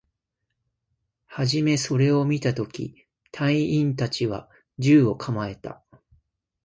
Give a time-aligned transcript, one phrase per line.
[1.27, 5.83] はじめそれを見たとき、隊員達は銃を構えた